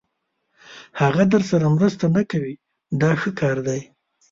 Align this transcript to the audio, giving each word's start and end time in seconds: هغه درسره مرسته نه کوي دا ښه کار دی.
هغه 1.01 1.23
درسره 1.33 1.65
مرسته 1.75 2.05
نه 2.15 2.23
کوي 2.31 2.53
دا 3.01 3.11
ښه 3.19 3.29
کار 3.39 3.57
دی. 3.67 3.81